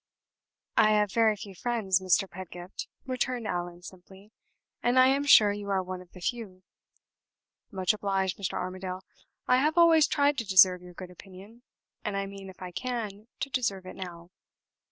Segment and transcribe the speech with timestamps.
[0.77, 2.27] "I have very few friends, Mr.
[2.27, 4.31] Pedgift," returned Allan, simply.
[4.81, 6.63] "And I am sure you are one of the few."
[7.69, 8.53] "Much obliged, Mr.
[8.53, 9.03] Armadale.
[9.47, 11.61] I have always tried to deserve your good opinion,
[12.03, 14.31] and I mean, if I can, to deserve it now.